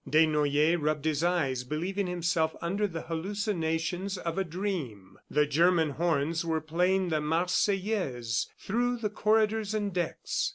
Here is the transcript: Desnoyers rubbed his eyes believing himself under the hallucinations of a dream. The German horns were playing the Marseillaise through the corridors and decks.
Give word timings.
Desnoyers 0.09 0.77
rubbed 0.81 1.05
his 1.05 1.23
eyes 1.23 1.63
believing 1.63 2.07
himself 2.07 2.55
under 2.59 2.87
the 2.87 3.03
hallucinations 3.03 4.17
of 4.17 4.35
a 4.35 4.43
dream. 4.43 5.19
The 5.29 5.45
German 5.45 5.91
horns 5.91 6.43
were 6.43 6.59
playing 6.59 7.09
the 7.09 7.21
Marseillaise 7.21 8.47
through 8.57 8.97
the 8.97 9.11
corridors 9.11 9.75
and 9.75 9.93
decks. 9.93 10.49